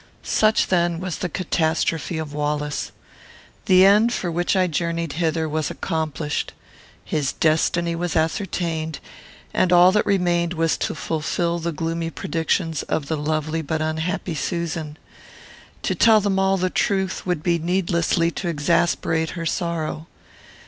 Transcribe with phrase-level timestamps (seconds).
[0.23, 2.91] Such, then, was the catastrophe of Wallace.
[3.67, 6.53] The end for which I journeyed hither was accomplished.
[7.05, 8.97] His destiny was ascertained;
[9.53, 14.33] and all that remained was to fulfil the gloomy predictions of the lovely but unhappy
[14.33, 14.97] Susan.
[15.83, 20.07] To tell them all the truth would be needlessly to exasperate her sorrow.